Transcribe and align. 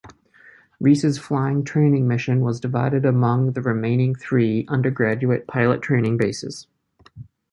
Reese's 0.79 1.19
flying 1.19 1.63
training 1.63 2.07
mission 2.07 2.41
was 2.41 2.59
divided 2.59 3.05
among 3.05 3.51
the 3.51 3.61
remaining 3.61 4.15
three 4.15 4.65
undergraduate 4.67 5.45
pilot 5.45 5.83
training 5.83 6.17
bases. 6.17 6.65